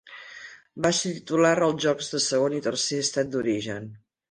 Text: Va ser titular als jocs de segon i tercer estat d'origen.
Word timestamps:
Va 0.85 0.91
ser 0.99 1.11
titular 1.17 1.51
als 1.67 1.85
jocs 1.85 2.11
de 2.15 2.23
segon 2.29 2.57
i 2.61 2.65
tercer 2.71 3.01
estat 3.05 3.33
d'origen. 3.37 3.89